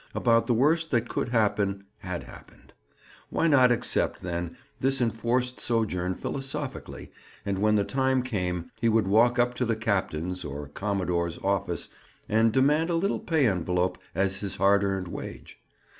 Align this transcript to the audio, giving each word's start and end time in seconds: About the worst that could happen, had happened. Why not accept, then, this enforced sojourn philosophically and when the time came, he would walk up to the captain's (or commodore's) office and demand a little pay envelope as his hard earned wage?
About 0.15 0.47
the 0.47 0.55
worst 0.55 0.89
that 0.89 1.07
could 1.07 1.29
happen, 1.29 1.83
had 1.99 2.23
happened. 2.23 2.73
Why 3.29 3.45
not 3.47 3.71
accept, 3.71 4.21
then, 4.21 4.57
this 4.79 4.99
enforced 4.99 5.59
sojourn 5.59 6.15
philosophically 6.15 7.11
and 7.45 7.59
when 7.59 7.75
the 7.75 7.83
time 7.83 8.23
came, 8.23 8.71
he 8.81 8.89
would 8.89 9.05
walk 9.07 9.37
up 9.37 9.53
to 9.53 9.63
the 9.65 9.75
captain's 9.75 10.43
(or 10.43 10.69
commodore's) 10.69 11.37
office 11.43 11.87
and 12.27 12.51
demand 12.51 12.89
a 12.89 12.95
little 12.95 13.19
pay 13.19 13.45
envelope 13.45 13.99
as 14.15 14.37
his 14.37 14.55
hard 14.55 14.83
earned 14.83 15.07
wage? 15.07 15.59